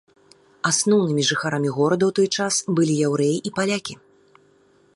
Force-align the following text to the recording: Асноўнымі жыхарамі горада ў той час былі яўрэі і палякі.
Асноўнымі 0.69 1.23
жыхарамі 1.29 1.69
горада 1.77 2.03
ў 2.07 2.11
той 2.17 2.27
час 2.39 2.53
былі 2.79 2.95
яўрэі 3.09 3.37
і 3.51 3.53
палякі. 3.59 3.95